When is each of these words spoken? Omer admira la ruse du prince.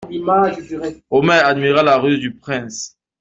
Omer 1.11 1.43
admira 1.45 1.83
la 1.83 1.95
ruse 1.99 2.19
du 2.19 2.33
prince. 2.33 2.97